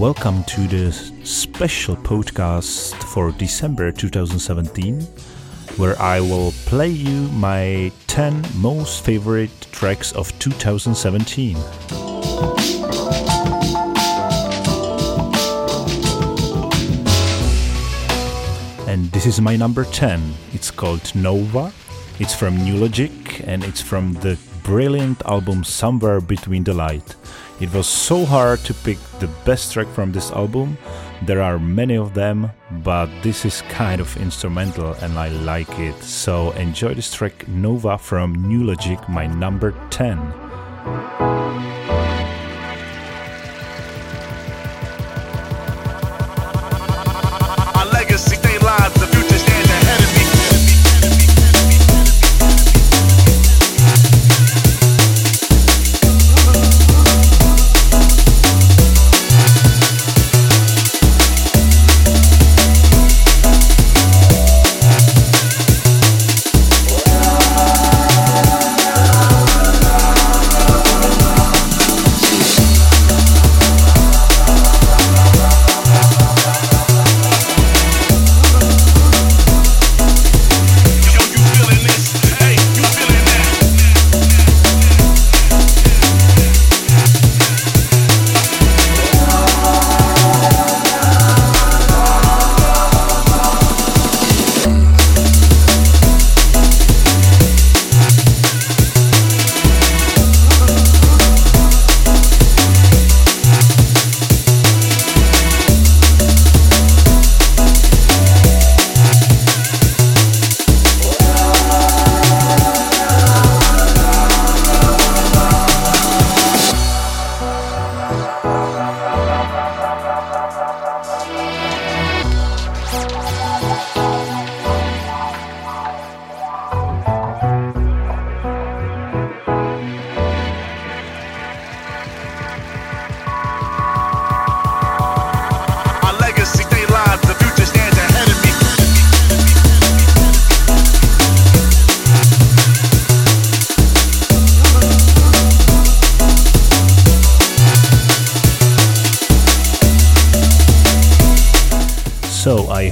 Welcome 0.00 0.44
to 0.44 0.62
the 0.62 0.92
special 1.24 1.94
podcast 1.94 2.94
for 3.12 3.32
December 3.32 3.92
2017, 3.92 5.02
where 5.76 6.00
I 6.00 6.20
will 6.20 6.52
play 6.64 6.88
you 6.88 7.28
my 7.32 7.92
10 8.06 8.42
most 8.56 9.04
favorite 9.04 9.50
tracks 9.72 10.12
of 10.12 10.32
2017. 10.38 11.54
And 18.88 19.12
this 19.12 19.26
is 19.26 19.38
my 19.42 19.54
number 19.54 19.84
10. 19.84 20.32
It's 20.54 20.70
called 20.70 21.14
Nova. 21.14 21.74
It's 22.18 22.34
from 22.34 22.56
Nu:Logic 22.64 23.46
and 23.46 23.62
it's 23.62 23.82
from 23.82 24.14
the 24.14 24.38
brilliant 24.62 25.20
album 25.26 25.62
Somewhere 25.62 26.22
Between 26.22 26.64
the 26.64 26.72
Light. 26.72 27.19
It 27.60 27.70
was 27.74 27.86
so 27.86 28.24
hard 28.24 28.60
to 28.60 28.72
pick 28.72 28.96
the 29.18 29.28
best 29.44 29.74
track 29.74 29.86
from 29.88 30.12
this 30.12 30.30
album. 30.30 30.78
There 31.26 31.42
are 31.42 31.58
many 31.58 31.96
of 31.98 32.14
them, 32.14 32.50
but 32.82 33.10
this 33.22 33.44
is 33.44 33.60
kind 33.68 34.00
of 34.00 34.16
instrumental 34.16 34.94
and 35.02 35.18
I 35.18 35.28
like 35.28 35.78
it. 35.78 36.02
So 36.02 36.52
enjoy 36.52 36.94
this 36.94 37.12
track 37.12 37.46
Nova 37.48 37.98
from 37.98 38.48
Nu:Logic, 38.48 39.06
my 39.10 39.26
number 39.26 39.74
10. 39.90 40.16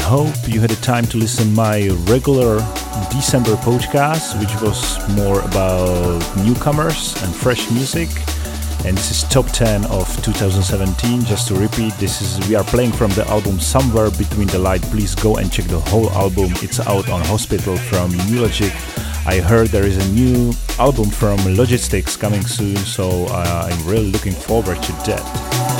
Hope 0.08 0.48
you 0.48 0.58
had 0.58 0.70
a 0.70 0.76
time 0.76 1.04
to 1.08 1.19
listen 1.19 1.54
my 1.54 1.88
regular 2.08 2.60
December 3.10 3.56
podcast, 3.56 4.41
which 4.41 4.54
was 4.62 4.80
more 5.14 5.42
about 5.42 6.22
newcomers 6.46 7.22
and 7.22 7.36
fresh 7.36 7.70
music. 7.70 8.08
And 8.86 8.96
this 8.96 9.10
is 9.10 9.28
top 9.28 9.44
10 9.48 9.84
of 9.84 10.08
2017. 10.22 11.26
Just 11.26 11.48
to 11.48 11.54
repeat, 11.56 11.92
this 11.98 12.22
is 12.22 12.48
we 12.48 12.54
are 12.54 12.64
playing 12.64 12.92
from 12.92 13.10
the 13.10 13.28
album 13.28 13.60
Somewhere 13.60 14.10
Between 14.12 14.48
the 14.48 14.58
Light. 14.58 14.80
Please 14.84 15.14
go 15.14 15.36
and 15.36 15.52
check 15.52 15.66
the 15.66 15.80
whole 15.80 16.08
album. 16.12 16.54
It's 16.62 16.80
out 16.80 17.10
on 17.10 17.20
Hospital 17.26 17.76
from 17.76 18.10
Nu:Logic. 18.32 18.72
I 19.26 19.40
heard 19.40 19.69
there 19.69 19.86
is 19.86 19.98
a 19.98 20.08
new 20.12 20.54
album 20.78 21.10
from 21.10 21.36
Logistics 21.54 22.16
coming 22.16 22.46
soon, 22.46 22.78
so 22.78 23.26
uh, 23.28 23.69
I'm 23.70 23.86
really 23.86 24.10
looking 24.10 24.32
forward 24.32 24.82
to 24.82 24.92
that. 25.04 25.78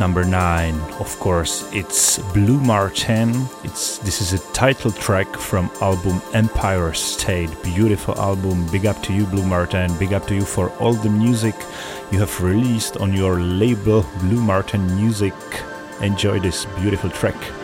Number 0.00 0.22
nine, 0.22 0.80
of 1.00 1.18
course, 1.18 1.68
it's 1.72 2.18
Blu 2.32 2.60
Mar 2.60 2.88
Ten. 2.90 3.48
It's 3.64 3.98
this 3.98 4.20
is 4.20 4.32
a 4.32 4.52
title 4.52 4.92
track 4.92 5.26
from 5.36 5.72
album 5.80 6.22
Empire 6.34 6.94
State. 6.94 7.50
Beautiful 7.64 8.16
album. 8.16 8.64
Big 8.70 8.86
up 8.86 9.02
to 9.02 9.12
you, 9.12 9.26
Blu 9.26 9.42
Mar 9.42 9.66
Ten. 9.66 9.92
Big 9.98 10.12
up 10.12 10.24
to 10.28 10.36
you 10.36 10.44
for 10.44 10.70
all 10.78 10.92
the 10.92 11.10
music 11.10 11.56
you 12.12 12.20
have 12.20 12.40
released 12.40 12.96
on 12.98 13.12
your 13.12 13.40
label, 13.40 14.06
Blu 14.20 14.40
Mar 14.40 14.62
Ten 14.62 14.86
Music. 14.94 15.34
Enjoy 16.00 16.38
this 16.38 16.64
beautiful 16.80 17.10
track. 17.10 17.57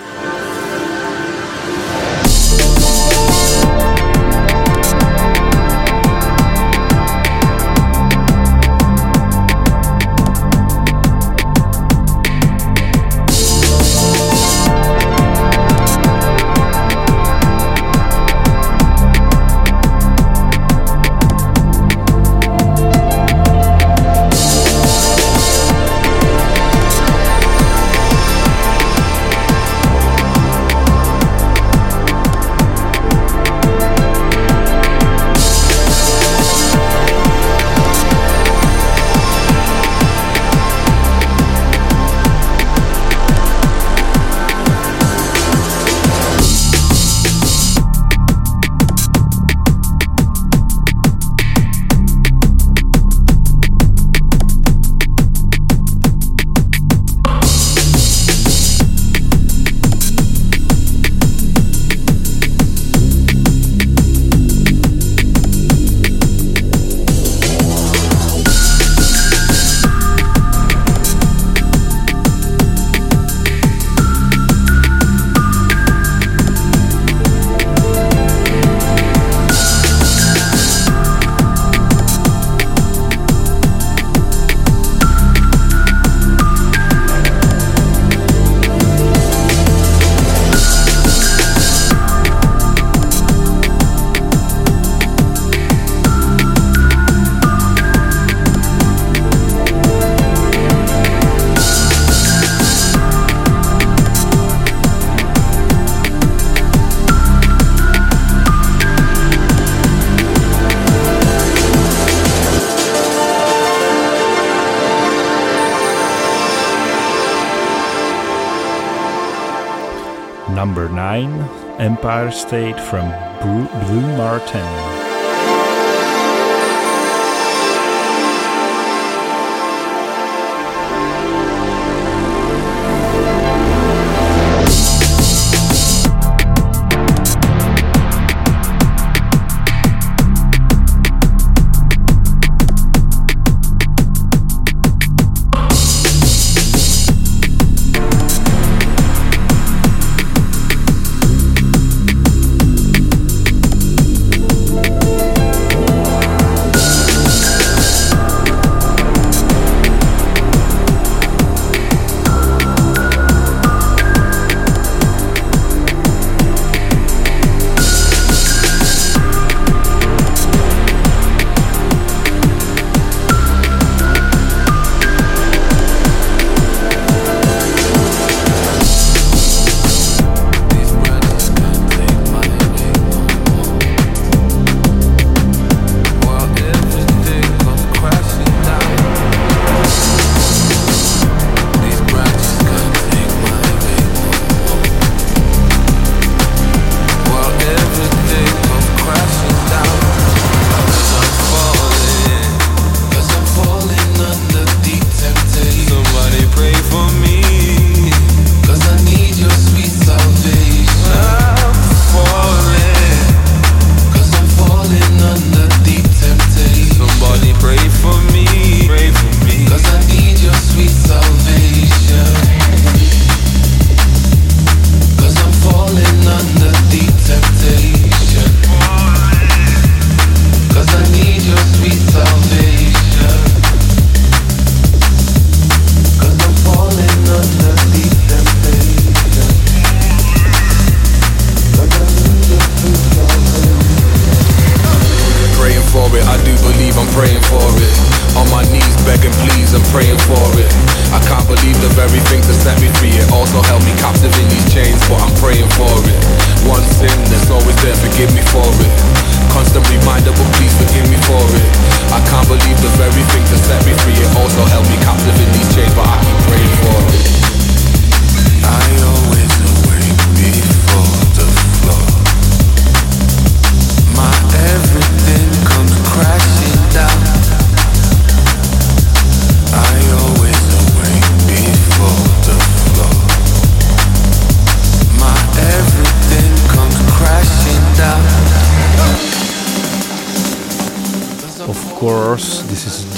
Empire 122.04 122.30
State 122.30 122.78
from 122.78 123.08
Blu 123.40 124.00
Mar 124.18 124.38
Ten. 124.40 125.03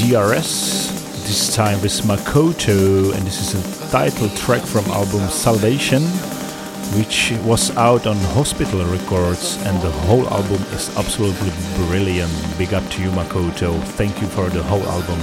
DRS, 0.08 0.86
this 1.26 1.52
time 1.52 1.82
with 1.82 2.00
Makoto, 2.02 3.12
and 3.12 3.26
this 3.26 3.40
is 3.40 3.54
a 3.58 3.62
title 3.90 4.28
track 4.36 4.62
from 4.62 4.84
album 4.92 5.28
Salvation, 5.28 6.04
which 6.94 7.32
was 7.42 7.76
out 7.76 8.06
on 8.06 8.16
Hospital 8.38 8.84
Records, 8.84 9.56
and 9.66 9.76
the 9.82 9.90
whole 10.06 10.25
album 10.28 10.62
is 10.70 10.96
absolutely 10.96 11.50
brilliant. 11.75 12.30
Big 12.56 12.72
up 12.72 12.88
to 12.90 13.02
you, 13.02 13.10
Makoto. 13.10 13.82
Thank 13.98 14.20
you 14.20 14.28
for 14.28 14.48
the 14.48 14.62
whole 14.62 14.84
album. 14.84 15.18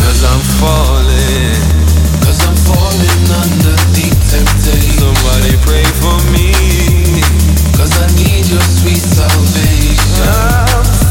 Cause 0.00 0.24
I'm 0.24 0.42
falling, 0.56 1.60
cause 2.24 2.40
I'm 2.48 2.56
falling 2.64 3.28
under 3.44 3.76
deep 3.92 4.16
temptation. 4.32 5.04
Somebody 5.04 5.52
pray 5.68 5.84
for 6.00 6.16
me, 6.32 6.48
cause 7.76 7.92
I 7.92 8.08
need 8.16 8.48
your 8.48 8.64
sweet 8.80 9.04
salvation 9.04 11.09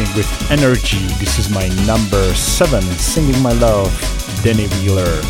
dancing 0.00 0.16
with 0.16 0.50
energy. 0.50 1.06
This 1.18 1.38
is 1.38 1.50
my 1.50 1.68
number 1.86 2.34
seven, 2.34 2.82
Singing 2.98 3.40
My 3.42 3.52
Love, 3.52 3.92
Danny 4.42 4.66
Wheeler. 4.68 5.20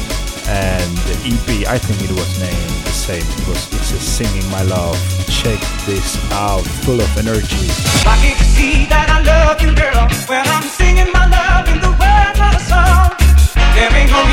And 0.49 0.97
the 1.07 1.17
EP, 1.25 1.69
I 1.69 1.79
think 1.79 2.03
it 2.03 2.11
was 2.11 2.41
named 2.41 2.85
the 2.85 2.91
same 2.91 3.27
because 3.37 3.73
it's 3.73 3.93
a 3.93 4.01
Singing 4.01 4.49
My 4.51 4.63
Love. 4.63 4.99
Check 5.29 5.61
this 5.87 6.19
out, 6.33 6.63
full 6.85 7.01
of 7.01 7.19
energy. 7.19 7.71
I 8.07 8.19
can 8.21 8.37
see 8.55 8.87
that 8.87 9.09
I 9.11 9.23
love 9.23 9.61
you, 9.63 9.75
girl, 9.75 9.95
I'm 9.95 10.63
singing 10.63 11.13
my 11.13 11.27
love 11.27 11.69
in 11.69 11.81
the 11.81 11.91
of 11.91 12.55
a 12.55 12.61
song. 12.67 13.15
There 13.75 13.91
ain't 13.95 14.11
no 14.11 14.30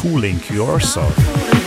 fooling 0.00 0.40
yourself. 0.48 1.57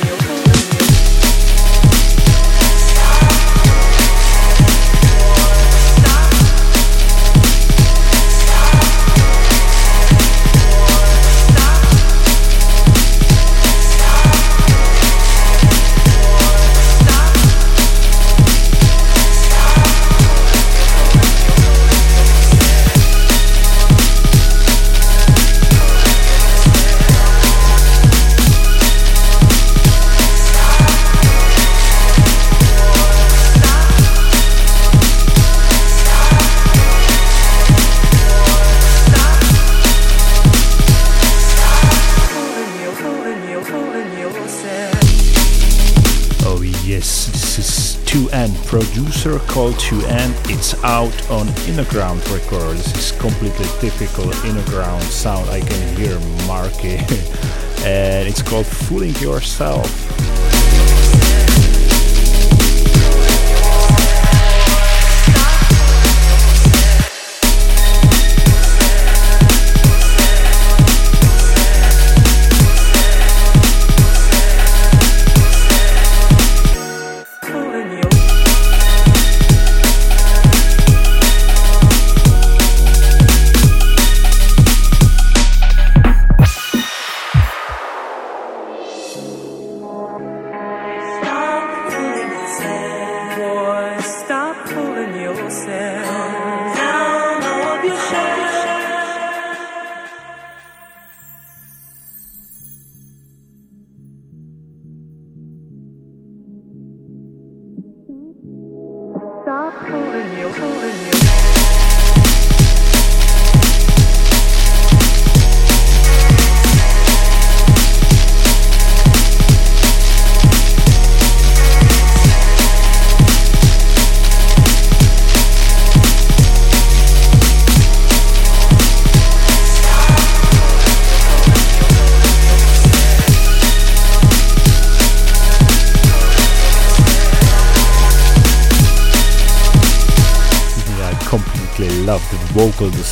Circle 49.21 49.73
to 49.73 49.95
End. 50.07 50.33
It's 50.45 50.73
out 50.83 51.13
on 51.29 51.45
Innerground 51.69 52.27
Records. 52.33 52.87
It's 52.89 53.11
completely 53.11 53.67
typical 53.79 54.25
Innerground 54.41 55.03
sound. 55.03 55.47
I 55.51 55.59
can 55.59 55.95
hear 55.95 56.19
Marky. 56.47 56.97
and 57.85 58.27
it's 58.27 58.41
called 58.41 58.65
Fooling 58.65 59.13
Yourself. 59.17 59.85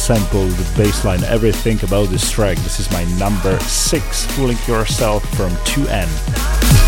sample, 0.09 0.47
the 0.47 0.63
baseline, 0.81 1.21
everything 1.21 1.79
about 1.83 2.07
this 2.07 2.31
track. 2.31 2.57
This 2.57 2.79
is 2.79 2.89
my 2.91 3.03
number 3.19 3.59
six, 3.59 4.25
Fooling 4.25 4.57
Yourself 4.67 5.23
from 5.35 5.51
2N. 5.65 6.78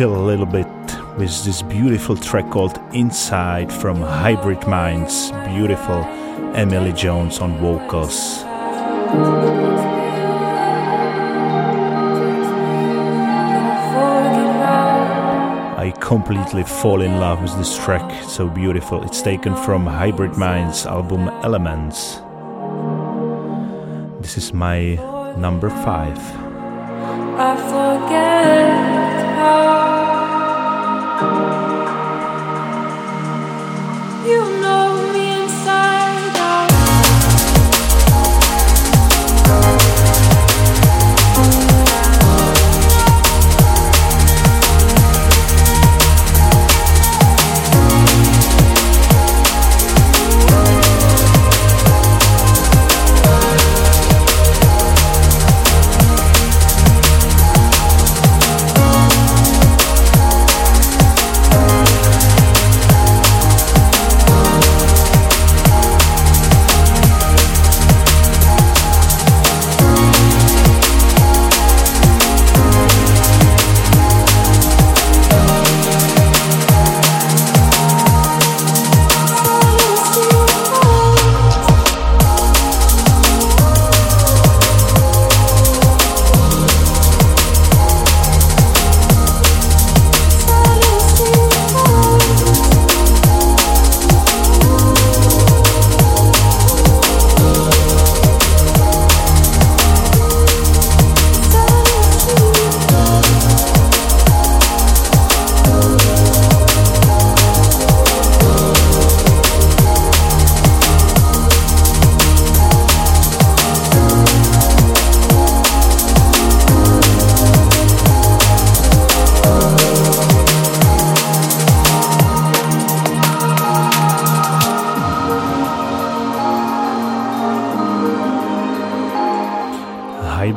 Chill 0.00 0.16
a 0.16 0.24
little 0.32 0.46
bit 0.46 0.66
with 1.18 1.44
this 1.44 1.60
beautiful 1.60 2.16
track 2.16 2.48
called 2.50 2.80
Inside 2.94 3.70
from 3.70 4.00
Hybrid 4.00 4.66
Minds. 4.66 5.30
Beautiful 5.54 6.04
Emily 6.56 6.94
Jones 6.94 7.38
on 7.40 7.58
vocals. 7.58 8.42
I 15.76 15.92
completely 16.00 16.62
fall 16.62 17.02
in 17.02 17.20
love 17.20 17.42
with 17.42 17.54
this 17.58 17.76
track, 17.76 18.24
so 18.24 18.48
beautiful. 18.48 19.02
It's 19.02 19.20
taken 19.20 19.54
from 19.54 19.84
Hybrid 19.84 20.38
Minds 20.38 20.86
album 20.86 21.28
Elements. 21.44 22.22
This 24.22 24.38
is 24.38 24.54
my 24.54 24.94
number 25.36 25.68
five. 25.68 26.18
I 27.38 27.54
forget 27.68 29.00
how 29.36 29.79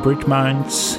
Hybrid 0.04 0.28
Minds 0.28 0.98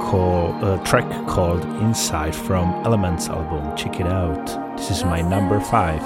call, 0.00 0.48
a 0.64 0.82
track 0.82 1.26
called 1.26 1.62
Inside 1.82 2.34
from 2.34 2.72
Elements 2.86 3.28
album. 3.28 3.76
Check 3.76 4.00
it 4.00 4.06
out. 4.06 4.46
This 4.78 4.90
is 4.90 5.04
my 5.04 5.20
number 5.20 5.60
five. 5.60 6.00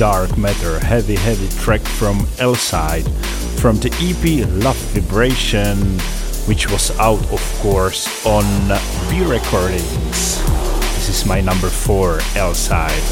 Dark 0.00 0.38
Matter, 0.38 0.78
heavy, 0.80 1.14
heavy 1.14 1.46
track 1.62 1.82
from 1.82 2.26
L-Side 2.38 3.04
from 3.60 3.76
the 3.80 3.90
EP 4.00 4.48
Love 4.64 4.78
Vibration, 4.94 5.76
which 6.48 6.70
was 6.70 6.90
out, 6.98 7.20
of 7.30 7.58
course, 7.60 8.08
on 8.24 8.44
V 9.10 9.22
Recordings. 9.26 10.42
This 10.94 11.10
is 11.10 11.26
my 11.26 11.42
number 11.42 11.68
four, 11.68 12.20
L-Side. 12.34 13.02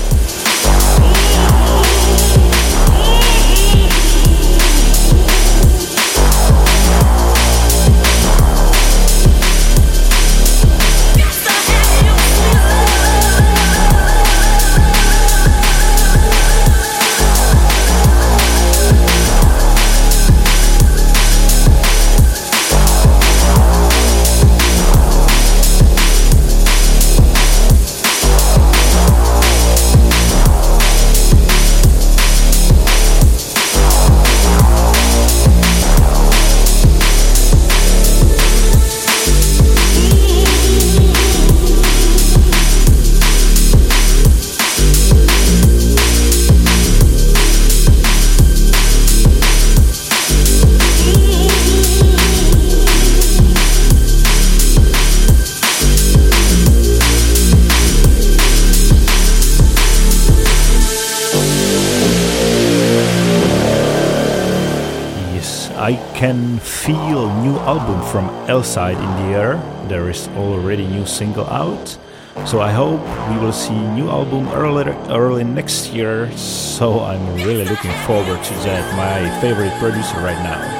Can 66.18 66.58
feel 66.58 67.32
new 67.44 67.56
album 67.60 68.02
from 68.10 68.28
L-Side 68.50 68.96
in 68.96 69.10
the 69.22 69.38
air. 69.38 69.54
There 69.86 70.10
is 70.10 70.26
already 70.34 70.84
new 70.84 71.06
single 71.06 71.46
out. 71.46 71.96
So 72.44 72.60
I 72.60 72.72
hope 72.72 72.98
we 73.30 73.38
will 73.38 73.52
see 73.52 73.78
new 73.94 74.08
album 74.08 74.48
early 74.48 74.90
early 75.14 75.44
next 75.44 75.92
year. 75.92 76.28
So 76.36 77.04
I'm 77.04 77.24
really 77.36 77.64
looking 77.64 77.92
forward 78.02 78.42
to 78.42 78.54
that. 78.66 78.82
My 78.96 79.40
favorite 79.40 79.70
producer 79.78 80.18
right 80.18 80.42
now. 80.42 80.77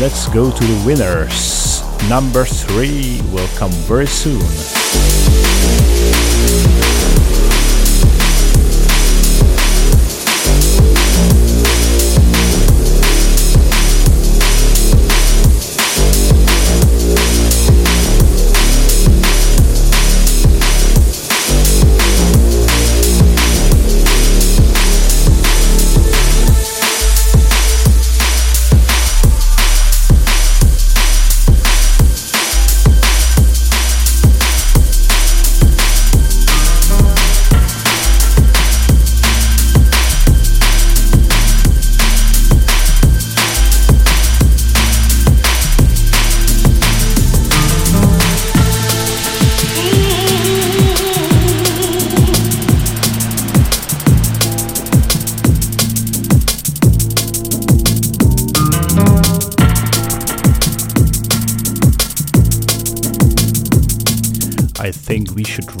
Let's 0.00 0.28
go 0.28 0.50
to 0.50 0.64
the 0.64 0.86
winners. 0.86 1.82
Number 2.08 2.44
three 2.44 3.20
will 3.32 3.48
come 3.56 3.72
very 3.86 4.06
soon. 4.06 4.38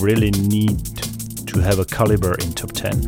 Really 0.00 0.30
need 0.30 0.84
to 1.48 1.58
have 1.60 1.78
a 1.78 1.84
Calibre 1.84 2.36
in 2.42 2.52
top 2.52 2.72
10. 2.72 3.04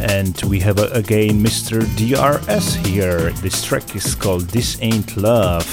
And 0.00 0.40
we 0.50 0.60
have 0.60 0.78
uh, 0.78 0.88
again 0.92 1.42
Mr. 1.42 1.80
DRS 1.96 2.74
here. 2.86 3.30
This 3.40 3.64
track 3.64 3.96
is 3.96 4.14
called 4.14 4.42
This 4.48 4.76
Ain't 4.82 5.16
Love, 5.16 5.64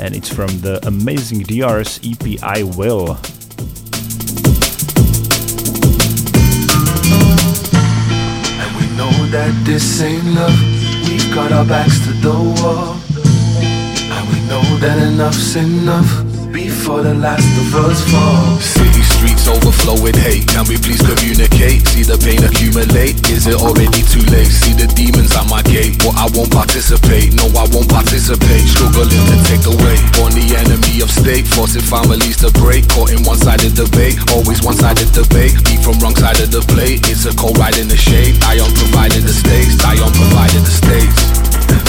and 0.00 0.14
it's 0.14 0.28
from 0.32 0.48
the 0.60 0.80
amazing 0.86 1.40
DRS 1.40 2.00
EP 2.04 2.42
I 2.42 2.62
Will. 2.62 3.18
And 8.60 8.70
we 8.78 8.86
know 8.96 9.12
that 9.30 9.52
this 9.64 10.00
ain't 10.02 10.24
love. 10.34 10.58
We've 11.08 11.34
got 11.34 11.52
our 11.52 11.64
backs 11.64 11.98
to 12.06 12.12
the 12.12 12.32
wall. 12.32 12.96
And 14.14 14.28
we 14.32 14.40
know 14.48 14.62
that 14.78 14.98
enough's 15.12 15.56
enough 15.56 16.52
before 16.52 17.02
the 17.02 17.14
last 17.14 17.48
of 17.60 17.74
us 17.84 18.00
fall. 18.10 18.87
Streets 19.18 19.50
overflow 19.50 19.98
with 19.98 20.14
hate. 20.14 20.46
Can 20.46 20.62
we 20.70 20.78
please 20.78 21.02
communicate? 21.02 21.82
See 21.90 22.06
the 22.06 22.14
pain 22.22 22.38
accumulate. 22.46 23.18
Is 23.26 23.50
it 23.50 23.58
already 23.58 24.06
too 24.06 24.22
late? 24.30 24.46
See 24.46 24.78
the 24.78 24.86
demons 24.94 25.34
at 25.34 25.42
my 25.50 25.58
gate. 25.66 25.98
But 25.98 26.14
I 26.14 26.30
won't 26.38 26.54
participate. 26.54 27.34
No, 27.34 27.50
I 27.58 27.66
won't 27.74 27.90
participate. 27.90 28.62
Struggling 28.70 29.10
to 29.10 29.36
take 29.50 29.66
weight. 29.66 29.98
On 30.22 30.30
the 30.30 30.46
enemy 30.54 31.02
of 31.02 31.10
state, 31.10 31.50
forcing 31.50 31.82
families 31.82 32.38
to 32.46 32.54
break. 32.62 32.86
Caught 32.94 33.10
in 33.10 33.26
one-sided 33.26 33.74
debate. 33.74 34.22
Always 34.30 34.62
one-sided 34.62 35.10
debate. 35.10 35.58
Eat 35.66 35.82
from 35.82 35.98
wrong 35.98 36.14
side 36.14 36.38
of 36.38 36.54
the 36.54 36.62
plate. 36.70 37.02
It's 37.10 37.26
a 37.26 37.34
cold 37.34 37.58
ride 37.58 37.74
in 37.74 37.90
the 37.90 37.98
shade. 37.98 38.38
I 38.46 38.62
on 38.62 38.70
provided 38.70 39.26
the 39.26 39.34
stakes. 39.34 39.82
I 39.82 39.98
on 39.98 40.14
provided 40.14 40.62
the 40.62 40.70
stakes. 40.70 41.18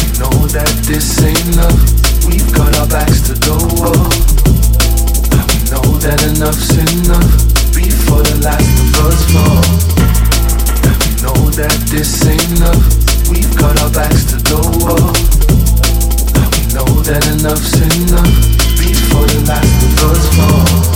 We 0.02 0.18
know 0.18 0.50
that 0.58 0.74
this 0.82 1.22
ain't 1.22 1.46
love. 1.62 1.78
We've 2.26 2.50
got 2.58 2.74
our 2.82 2.90
backs 2.90 3.22
to 3.30 3.38
the 3.38 3.54
wall. 3.78 4.49
Know 5.70 5.86
that 6.02 6.24
enough's 6.26 6.72
enough 6.74 7.30
before 7.76 8.24
the 8.24 8.42
last 8.42 8.66
of 8.82 9.06
us 9.06 9.22
fall. 9.30 9.62
Know 11.22 11.50
that 11.52 11.78
this 11.92 12.26
ain't 12.26 12.60
love. 12.60 12.82
We've 13.30 13.56
got 13.56 13.80
our 13.84 13.92
backs 13.92 14.26
to 14.32 14.38
the 14.38 14.58
wall. 14.82 15.14
Know 16.74 16.90
that 17.06 17.22
enough's 17.28 17.74
enough 17.78 18.34
before 18.82 19.28
the 19.28 19.46
last 19.46 19.84
of 19.86 20.04
us 20.10 20.26
fall. 20.36 20.89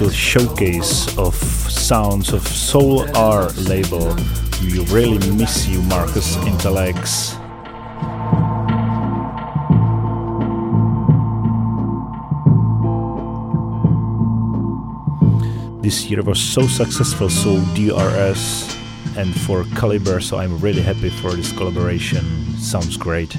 Little 0.00 0.14
showcase 0.14 1.18
of 1.18 1.34
sounds 1.34 2.32
of 2.32 2.46
Soul 2.46 3.04
R 3.16 3.48
label. 3.66 4.14
We 4.62 4.78
really 4.94 5.28
miss 5.32 5.66
you, 5.66 5.82
Marcus 5.82 6.36
Intalex. 6.36 7.34
This 15.82 16.08
year 16.08 16.22
was 16.22 16.38
so 16.38 16.62
successful, 16.68 17.28
so 17.28 17.58
DRS 17.74 18.78
and 19.16 19.34
for 19.40 19.64
Calibre, 19.74 20.22
so 20.22 20.36
I'm 20.36 20.60
really 20.60 20.82
happy 20.82 21.10
for 21.10 21.32
this 21.32 21.50
collaboration. 21.50 22.24
Sounds 22.56 22.96
great. 22.96 23.36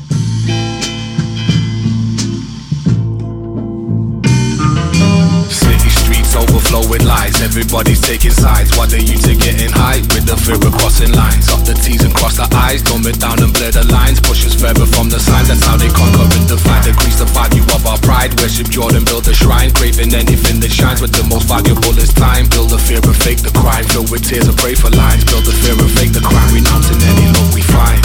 Overflow 6.69 6.89
with 6.89 7.03
lies. 7.03 7.41
Everybody's 7.41 8.01
taking 8.01 8.32
sides. 8.32 8.75
What 8.77 8.93
are 8.93 9.01
you 9.01 9.17
to 9.17 9.34
getting 9.36 9.69
high 9.69 10.01
with 10.13 10.25
the 10.25 10.38
fear 10.38 10.55
of 10.55 10.73
crossing 10.77 11.12
lines? 11.13 11.49
Up 11.49 11.65
the 11.65 11.73
T's 11.73 12.03
and 12.03 12.13
cross 12.13 12.38
the 12.38 12.47
I's. 12.53 12.82
Dumb 12.82 13.05
it 13.05 13.19
down 13.19 13.41
and 13.41 13.53
blur 13.53 13.71
the 13.71 13.86
lines. 13.91 14.19
Push 14.19 14.45
us 14.45 14.55
further 14.55 14.86
from 14.86 15.10
the 15.10 15.19
signs. 15.19 15.49
That's 15.49 15.65
how 15.65 15.77
they 15.77 15.89
conquer 15.89 16.25
and 16.25 16.47
divide. 16.47 16.86
Decrease 16.86 17.19
the 17.19 17.29
value 17.34 17.63
of 17.73 17.86
our 17.86 17.97
pride. 17.99 18.34
Worship 18.41 18.69
Jordan, 18.69 19.05
build 19.05 19.27
a 19.27 19.34
shrine. 19.34 19.73
Create 19.73 19.99
in 19.99 20.13
anything 20.13 20.60
that 20.62 20.71
shines, 20.71 21.01
but 21.01 21.12
the 21.12 21.25
most 21.25 21.49
valuable 21.49 21.95
is 21.97 22.13
time. 22.13 22.47
Build 22.49 22.69
the 22.69 22.79
fear 22.79 23.01
and 23.01 23.17
fake 23.17 23.41
the 23.41 23.53
crime. 23.53 23.86
Fill 23.89 24.05
with 24.10 24.25
tears 24.25 24.47
and 24.47 24.58
pray 24.58 24.75
for 24.75 24.89
lines. 24.93 25.25
Build 25.25 25.45
the 25.45 25.55
fear 25.55 25.75
and 25.75 25.91
fake 25.97 26.13
the 26.13 26.23
crime. 26.23 26.49
Renouncing 26.53 27.01
any 27.01 27.27
love 27.34 27.51
we 27.53 27.63
find. 27.65 28.01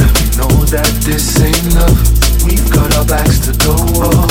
And 0.00 0.10
we 0.20 0.26
know 0.36 0.52
that 0.68 0.90
this 1.04 1.40
ain't 1.40 1.64
love. 1.76 1.96
We've 2.44 2.68
got 2.72 2.92
our 2.98 3.06
backs 3.06 3.38
to 3.48 3.52
the 3.52 3.74
wall. 3.96 4.26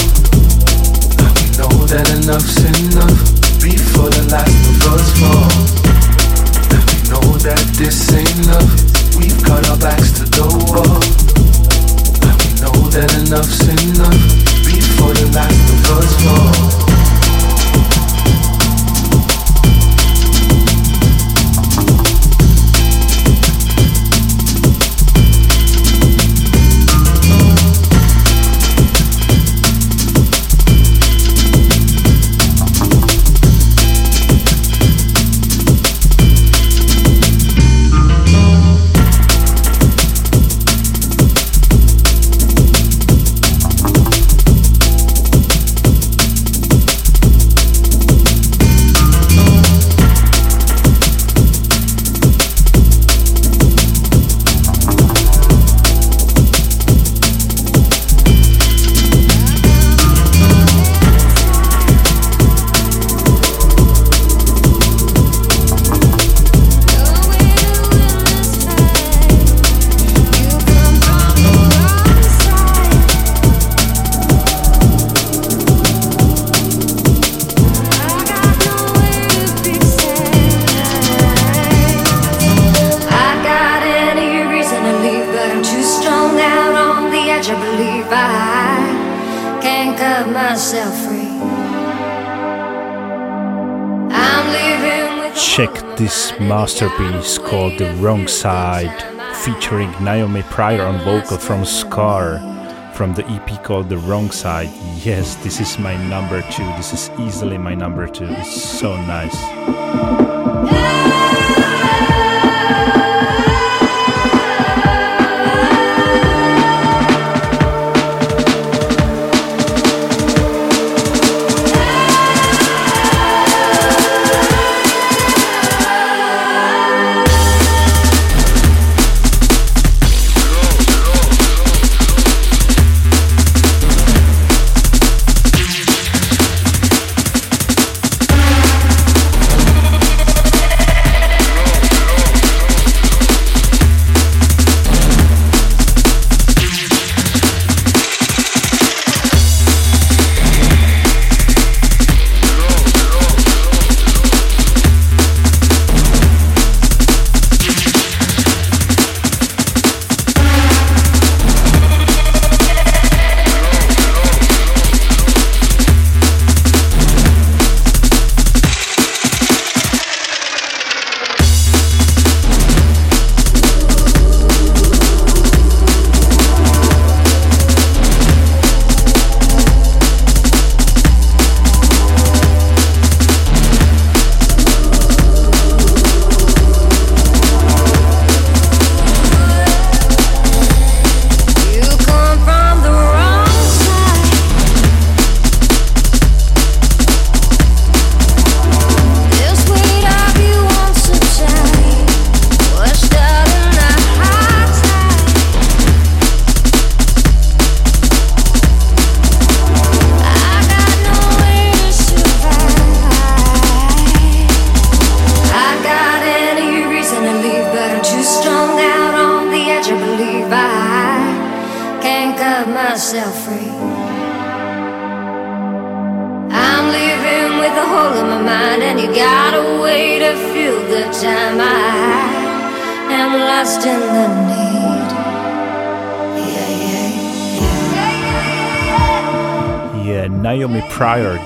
And 1.22 1.32
we 1.40 1.48
know 1.58 1.74
that 1.90 2.08
enough's 2.14 2.58
enough 2.62 3.51
before 3.62 4.10
the 4.10 4.28
last 4.32 4.70
of 4.70 4.88
us 4.94 5.08
fall. 5.20 5.50
Know 7.10 7.38
that 7.46 7.62
this 7.78 8.12
ain't. 8.12 8.42
We've 9.16 9.44
got 9.46 9.70
our 9.70 9.78
backs 9.78 10.12
to 10.14 10.24
the 10.24 10.48
wall. 10.66 11.00
Know 12.62 12.90
that 12.90 13.14
enough's 13.22 13.62
enough 13.62 14.22
before 14.66 15.14
the 15.14 15.30
last 15.34 15.70
of 15.74 15.98
us 15.98 16.12
fall. 16.24 16.91
Masterpiece 96.62 97.40
called 97.40 97.76
The 97.80 97.92
Wrong 97.96 98.28
Side, 98.28 98.96
featuring 99.38 99.90
Naomi 100.00 100.44
Pryor 100.44 100.84
on 100.84 101.00
vocal 101.00 101.40
from 101.40 101.66
Scar 101.66 102.38
from 102.94 103.16
the 103.16 103.26
EP 103.30 103.64
called 103.64 103.90
The 103.90 103.98
Wrong 103.98 104.30
Side. 104.30 104.70
Yes, 105.04 105.34
this 105.38 105.60
is 105.60 105.80
my 105.80 105.98
number 106.08 106.44
two. 106.52 106.68
This 106.78 106.94
is 106.94 107.10
easily 107.20 107.58
my 107.58 107.74
number 107.74 108.06
two. 108.08 108.28
It's 108.30 108.62
so 108.62 108.96
nice. 108.96 109.36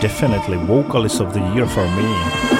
Definitely 0.01 0.57
vocalist 0.57 1.21
of 1.21 1.33
the 1.33 1.41
year 1.53 1.67
for 1.67 1.85
me. 1.95 2.54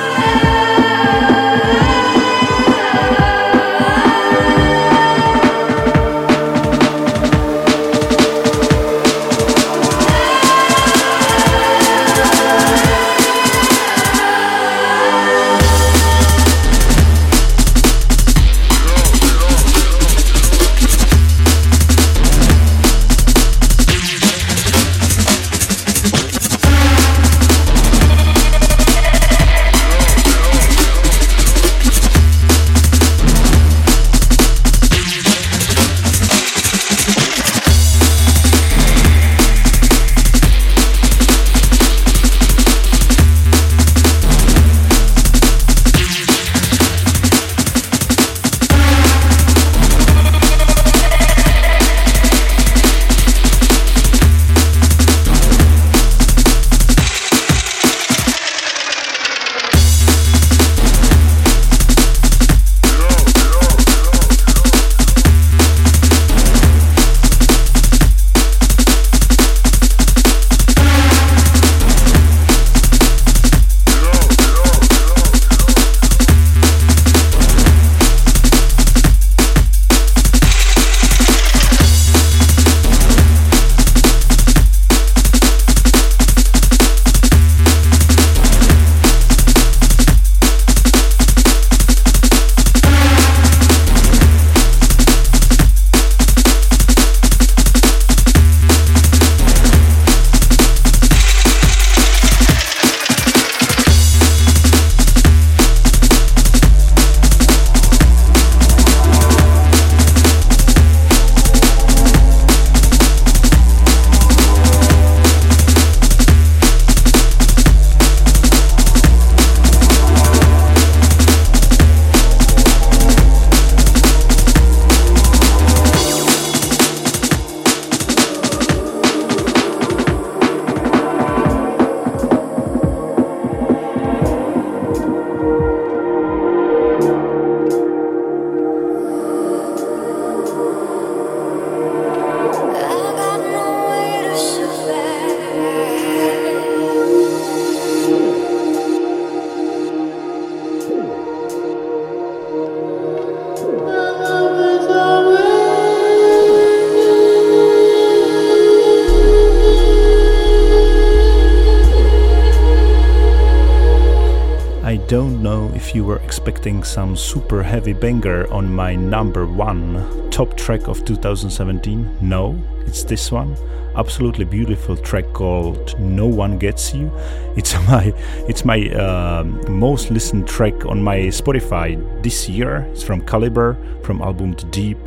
If 165.85 165.93
you 165.93 166.03
were 166.03 166.17
expecting 166.17 166.83
some 166.83 167.15
super 167.15 167.61
heavy 167.61 167.93
banger 167.93 168.51
on 168.51 168.73
my 168.73 168.95
number 168.95 169.45
one 169.45 170.31
top 170.31 170.57
track 170.57 170.87
of 170.87 171.05
2017. 171.05 172.17
No, 172.21 172.59
it's 172.87 173.03
this 173.03 173.31
one. 173.31 173.55
Absolutely 173.95 174.45
beautiful 174.45 174.97
track 174.97 175.31
called 175.33 175.97
"No 175.99 176.25
One 176.25 176.57
Gets 176.57 176.95
You." 176.95 177.11
It's 177.55 177.75
my 177.87 178.13
it's 178.49 178.65
my 178.65 178.89
uh, 178.89 179.43
most 179.69 180.09
listened 180.09 180.47
track 180.47 180.85
on 180.87 181.03
my 181.03 181.19
Spotify 181.29 181.89
this 182.23 182.49
year. 182.49 182.87
It's 182.91 183.03
from 183.03 183.21
Calibre, 183.21 183.77
from 184.01 184.21
album 184.21 184.53
Deep, 184.71 184.97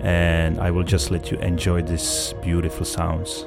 and 0.00 0.60
I 0.60 0.70
will 0.70 0.84
just 0.84 1.10
let 1.10 1.30
you 1.30 1.38
enjoy 1.38 1.80
these 1.80 2.34
beautiful 2.42 2.84
sounds. 2.84 3.46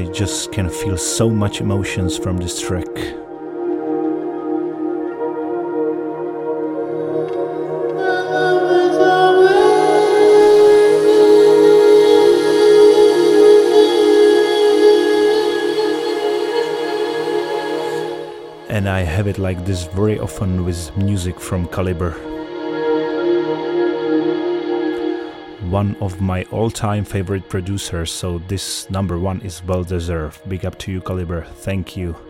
I 0.00 0.04
just 0.04 0.50
can 0.50 0.70
feel 0.70 0.96
so 0.96 1.28
much 1.28 1.60
emotions 1.60 2.16
from 2.16 2.38
this 2.38 2.58
track. 2.58 2.86
And 18.70 18.88
I 18.88 19.02
have 19.02 19.26
it 19.26 19.36
like 19.36 19.66
this 19.66 19.84
very 19.84 20.18
often 20.18 20.64
with 20.64 20.96
music 20.96 21.38
from 21.38 21.68
Calibre. 21.68 22.29
One 25.70 25.96
of 26.00 26.20
my 26.20 26.42
all-time 26.50 27.04
favorite 27.04 27.48
producers, 27.48 28.10
so 28.10 28.38
this 28.48 28.90
number 28.90 29.18
one 29.18 29.40
is 29.42 29.62
well 29.64 29.84
deserved. 29.84 30.46
Big 30.48 30.66
up 30.66 30.76
to 30.80 30.90
you, 30.90 31.00
Calibre. 31.00 31.44
Thank 31.44 31.96
you. 31.96 32.29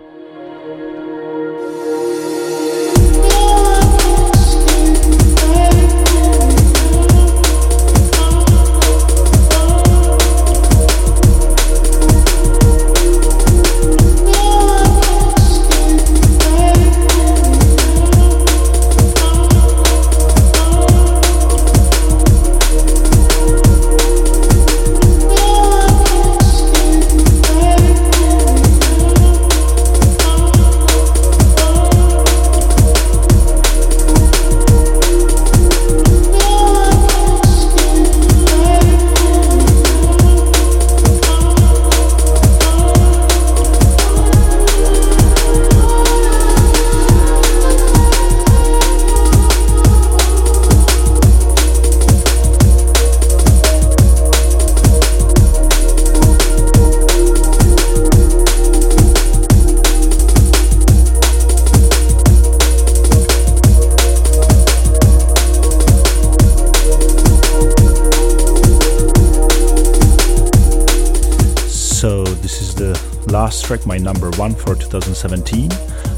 Track, 73.70 73.87
my 73.87 73.99
number 73.99 74.31
one 74.33 74.55
for 74.55 74.74
2017. 74.74 75.70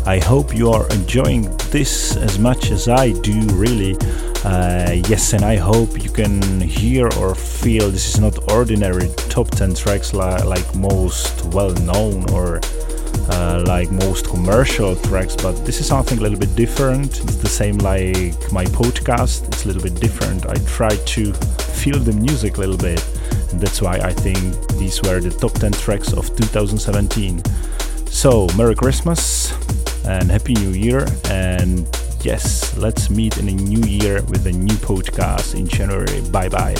I 0.06 0.18
hope 0.18 0.54
you 0.54 0.70
are 0.70 0.88
enjoying 0.92 1.42
this 1.70 2.16
as 2.16 2.38
much 2.38 2.70
as 2.70 2.88
I 2.88 3.12
do, 3.12 3.40
really. 3.52 3.96
Uh, 4.44 5.02
yes, 5.08 5.34
and 5.34 5.44
I 5.44 5.56
hope 5.56 6.02
you 6.02 6.10
can 6.10 6.60
hear 6.60 7.06
or 7.18 7.34
feel 7.34 7.90
this 7.90 8.08
is 8.14 8.20
not 8.20 8.50
ordinary 8.50 9.08
top 9.28 9.50
10 9.50 9.74
tracks 9.74 10.14
li- 10.14 10.44
like 10.44 10.74
most 10.74 11.44
well 11.46 11.74
known 11.74 12.28
or 12.30 12.60
uh, 13.32 13.62
like 13.66 13.90
most 13.92 14.26
commercial 14.26 14.96
tracks, 14.96 15.36
but 15.36 15.52
this 15.66 15.80
is 15.80 15.86
something 15.86 16.18
a 16.18 16.22
little 16.22 16.38
bit 16.38 16.54
different. 16.56 17.20
It's 17.20 17.36
the 17.36 17.48
same 17.48 17.78
like 17.78 18.34
my 18.50 18.64
podcast, 18.64 19.46
it's 19.48 19.64
a 19.64 19.68
little 19.68 19.82
bit 19.82 19.94
different. 20.00 20.46
I 20.46 20.54
try 20.66 20.96
to 20.96 21.32
feel 21.80 21.98
the 21.98 22.12
music 22.12 22.56
a 22.56 22.60
little 22.60 22.78
bit. 22.78 23.04
That's 23.54 23.80
why 23.82 23.98
I 23.98 24.12
think 24.12 24.68
these 24.78 25.02
were 25.02 25.20
the 25.20 25.30
top 25.30 25.52
10 25.52 25.72
tracks 25.72 26.12
of 26.12 26.34
2017. 26.36 27.42
So, 28.06 28.46
Merry 28.56 28.74
Christmas 28.74 29.52
and 30.06 30.30
Happy 30.30 30.54
New 30.54 30.70
Year. 30.70 31.06
And 31.30 31.86
yes, 32.22 32.76
let's 32.76 33.10
meet 33.10 33.38
in 33.38 33.48
a 33.48 33.52
new 33.52 33.86
year 33.86 34.22
with 34.24 34.46
a 34.46 34.52
new 34.52 34.76
podcast 34.76 35.54
in 35.54 35.66
January. 35.66 36.20
Bye 36.30 36.48
bye. 36.48 36.76